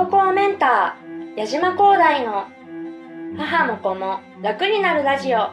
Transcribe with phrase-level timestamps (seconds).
[0.00, 2.46] 登校メンター矢島光大の
[3.36, 5.50] 母も子も楽になるラジオ。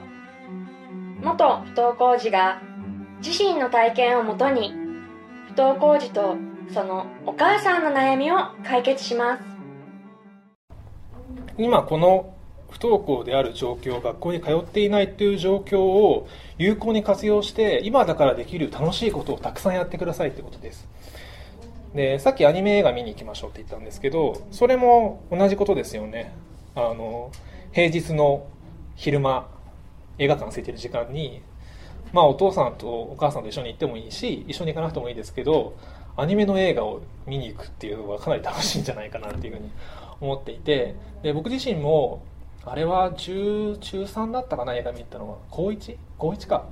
[1.21, 2.61] 元不登校児が
[3.21, 4.73] 自身の体験をもとに
[5.49, 6.37] 不登校児と
[6.73, 9.43] そのお母さんの悩みを解決します。
[11.57, 12.33] 今この
[12.69, 16.25] 不登校である状況学校に通っていないという状況を
[16.57, 20.87] 有効に活用して今だからできる楽しいことをたくさんやってくださいということです。
[21.93, 26.33] でさっきアニメ映画見に行きましょうって言ったんですけどそれも同じことですよね。
[26.75, 27.31] あの
[27.71, 28.45] 平日の
[28.95, 29.47] 昼間
[30.19, 31.41] 映画館空いてる時間に
[32.13, 35.75] まあお父さんとお母さんと一緒に行ってもいいし一緒に行かなくてもいいですけど
[36.15, 39.69] アニメの映画を見に行くっていうのはかなり楽しいんじゃないかなっていうふうに
[40.19, 42.23] 思っていてで僕自身も
[42.69, 45.37] あれは中中3だったかな映画見に行ったのは。
[45.49, 45.97] 高 1?
[46.17, 46.65] 高1か。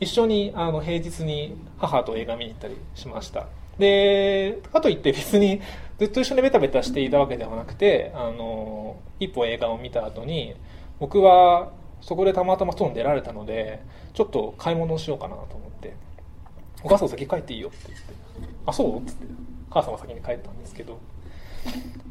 [0.00, 3.46] 一緒にあの平日に母と映画見に行ったりしました。
[3.78, 5.60] でかといって別に
[5.98, 10.54] ずっと一緒にベタベタしていたわけではなくてあの一歩映画を見た後に
[10.98, 13.82] 僕はそこでたまたま外に出られたので
[14.14, 15.94] ちょっと買い物をしようかなと思って
[16.82, 18.14] 「お母さん先帰っていいよ」って言って
[18.66, 19.52] 「あそう?」っつって。
[19.72, 20.98] 母さんは先に帰ったんですけど。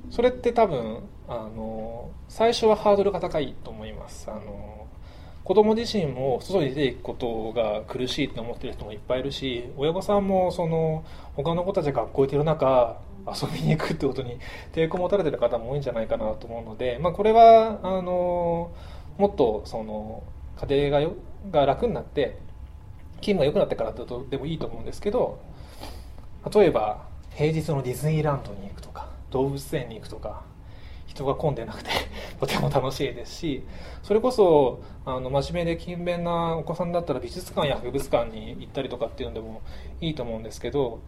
[0.09, 4.29] それって多分あの最初はハードルが高いと思います。
[4.29, 4.87] あの
[5.43, 11.03] 子供自身も外に出ていくことが苦しいって思ってる人もいっぱいいるし親御さんもその
[11.35, 14.37] 他の子たちが学校行ってる中遊びに行くってことに
[14.71, 18.71] 抵抗を持たれてる方も多いんじゃないかなと思うので、まあ、これはあの
[19.17, 20.23] もっとその
[20.67, 21.15] 家庭がよ
[21.51, 22.37] が楽になって
[23.21, 25.41] 勤務が良くなってからだとでもいいと思うんですけど
[26.53, 27.05] 例えば
[27.35, 30.43] 平日のディズニーランドに行くとか動物園に行くとか
[31.11, 31.89] 人が混んでなくて
[32.39, 33.63] とても楽しいですし
[34.01, 39.61] それこそあの真面目で勤勉なお子さんだったら美術館や博物館に行ったりとかっていうのでも
[39.99, 40.99] いいと思うんですけど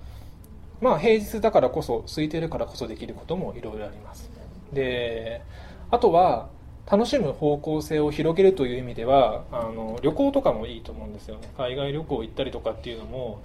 [0.81, 4.29] まあ平日だからこそ空いてるからこそできることもいろいろあります。
[4.73, 5.41] で
[5.89, 6.49] あとは
[6.91, 11.49] 楽しむ方向性を広げるという意味ではあの旅行とかもいいと思うんですよね。
[11.55, 13.39] 海外旅行行ったりとかっていうのも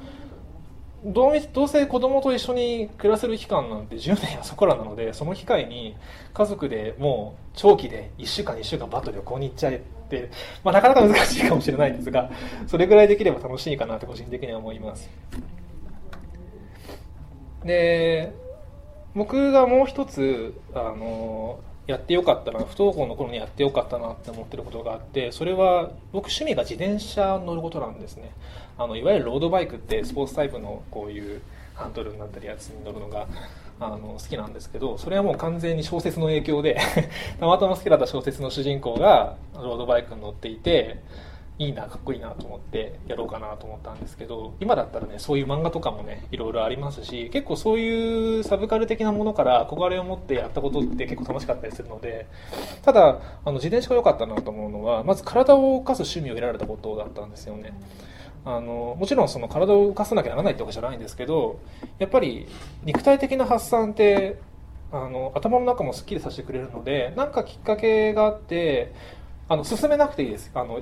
[1.04, 5.96] どうどうせ子供と一緒に暮らせる期間なんて10年やそこらなのでその機会に
[6.34, 10.30] 家族でもう長期で1週間2週間バッと旅行に行っちゃえって、
[10.64, 12.30] まあ、なかなか難しいかもしれないんですが
[12.66, 15.08] それぐらいできれば楽しいかなって個人的には思います。
[17.64, 18.32] で
[19.14, 21.58] 僕がもう一つあの
[21.88, 28.30] やってよかったな不登校の頃にやってよかったなって思ってることがあってそれは僕趣味が自転車乗ることなんですね。
[28.76, 31.40] あのいわゆるロードバイクってスポーツタイプのこういう
[31.74, 33.26] ハンドルになったりやつに乗るのが
[33.80, 36.78] あの好きなんですけどそれはもう完全に小説の影響で
[37.40, 40.98] たまたま好きだった小説の主人公がロードバイクに乗っていて
[41.58, 52.28] いいなかっこいいなと思ってやろうかなと思ったんですけど今だったらねそういう漫画とかもねいろいろありますし結構そういうサブカル的なものから憧れを持ってやったことって結構楽しかったりするので
[52.82, 57.72] ただあの自転車が良かったなと思うのはまず体を動かす趣味を得られたことだったんですよね。
[58.44, 61.58] あのもちろんその体を動かさなきゃならないってわけじゃないんですけど
[61.98, 62.46] やっぱり
[62.84, 64.38] 肉体的な発散って
[64.90, 68.94] あの頭の中もすっきりさせてくれるので何かきっかけがあって
[69.48, 70.50] あの進めなくていいです。
[70.54, 70.80] あの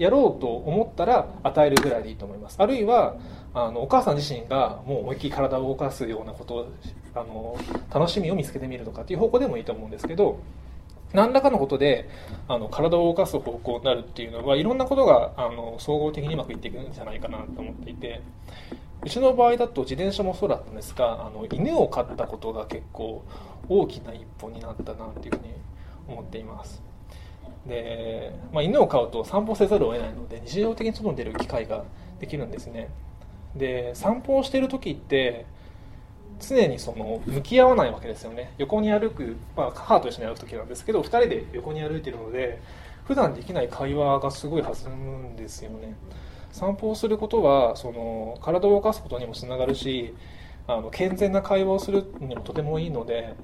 [0.00, 2.56] やろうと思ったら与えるぐらいでいいと思います。
[2.58, 3.16] あるいは
[3.52, 6.68] あのお母さん自身がもう思いっきり体を動かすようなこと
[7.14, 7.58] あの
[7.92, 10.40] 楽しみを見つけてみるとかっていう方向でもいいと思うんですけど
[11.12, 12.08] 何らかのことで
[12.48, 18.22] あの体を動かす方向になるっていうのはいろんなことがあの総合的にうまくいっていくんじゃないかなと思っていて
[19.02, 23.22] うちの場合だと自転車もそうだったんですがあの犬を飼ったことが結構
[23.68, 25.52] 大きな一歩になったなっていうふうに
[26.08, 26.89] 思っています。
[27.66, 31.84] で、まあ、犬を飼うと散歩せざるを得ないので日常的に外に出る機会が
[32.18, 32.88] できるんですね。
[33.56, 35.46] で散歩をしている時って
[36.40, 38.54] 常にその向き合わないわけですよね。
[38.58, 42.60] 横に歩く、まあ、母と一緒に歩く時なんですけど2人で横に歩いてるので
[43.04, 45.94] 普段できない会話がすごい弾むんですよね。
[46.52, 50.14] 散歩をすることはその体を動かすことにもつながるし
[50.66, 53.34] あの健全な会話をするにもとてもいいので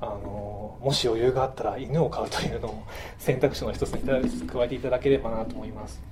[0.00, 2.86] あのもし余裕があったら犬を飼うというのも
[3.18, 6.02] 選択肢の一つに加えていただければなと思います。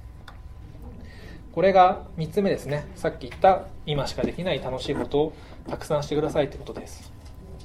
[1.53, 2.87] これが3つ目ですね。
[2.95, 5.33] さっき言った今しかできない楽しいことを
[5.69, 7.13] たくさんしてくださいってことです。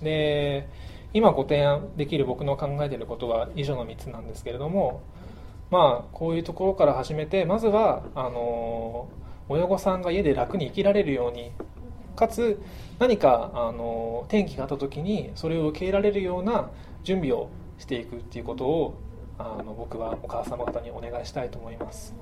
[0.01, 0.67] で
[1.13, 5.01] 今ご提案できる僕の考えていることは以上の3つなんですけれども
[5.69, 9.09] まあこういうところから始めてまずはあの
[9.49, 11.51] 親御さんが家で楽に生きられるように
[12.15, 12.61] かつ
[12.99, 16.69] 何かあの転機があった時にそれを受け入れられるような
[17.03, 17.49] 準備を
[17.79, 18.95] していくっていうことを
[19.37, 22.13] あの僕はお母様方にお願いしたいと思います。